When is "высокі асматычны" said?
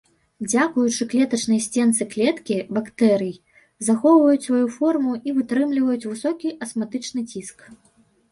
6.11-7.21